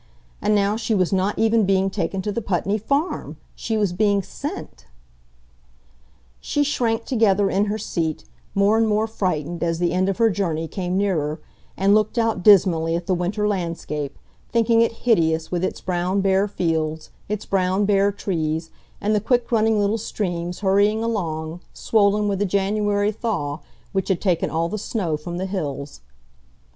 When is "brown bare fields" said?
15.81-17.11